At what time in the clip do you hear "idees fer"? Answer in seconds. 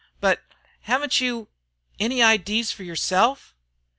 2.23-2.81